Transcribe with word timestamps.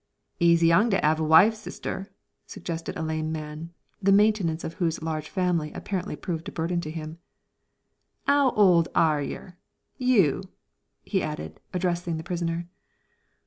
"'E's 0.39 0.63
young 0.63 0.89
to 0.89 0.99
'ave 1.07 1.21
a 1.21 1.23
wife, 1.23 1.53
Sister," 1.53 2.09
suggested 2.47 2.97
a 2.97 3.03
lame 3.03 3.31
man, 3.31 3.69
the 4.01 4.11
maintenance 4.11 4.63
of 4.63 4.73
whose 4.81 5.03
large 5.03 5.29
family 5.29 5.71
apparently 5.73 6.15
proved 6.15 6.49
a 6.49 6.51
burden 6.51 6.81
to 6.81 6.89
him. 6.89 7.19
"'Ow 8.27 8.51
old 8.55 8.87
are 8.95 9.21
yer? 9.21 9.57
You?" 9.99 10.41
he 11.03 11.21
added, 11.21 11.59
addressing 11.71 12.17
the 12.17 12.23
prisoner. 12.23 12.67